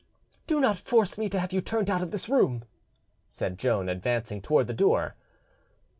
[0.47, 2.63] "Do not force me to have you turned out of this room,"
[3.29, 5.13] said Joan, advancing towards the door.